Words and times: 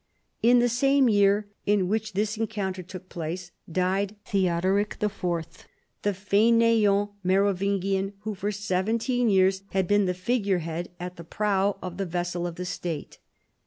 In 0.41 0.57
the 0.57 0.67
same 0.67 1.07
year 1.07 1.45
in 1.67 1.87
which 1.87 2.13
this 2.13 2.35
encounter 2.35 2.81
took 2.81 3.07
place, 3.07 3.51
died 3.71 4.15
Theodoric 4.25 4.97
IV., 4.99 5.21
the 6.01 6.09
fcdnSant 6.09 7.11
Merovingian 7.23 8.13
who 8.21 8.33
for 8.33 8.51
seventeen 8.51 9.29
years 9.29 9.61
had 9.73 9.87
been 9.87 10.05
the 10.05 10.15
figure 10.15 10.57
head 10.57 10.89
at 10.99 11.17
the 11.17 11.23
prow 11.23 11.77
of 11.83 11.97
the 11.97 12.07
vessel 12.07 12.47
of 12.47 12.55
the 12.55 12.65
State. 12.65 13.19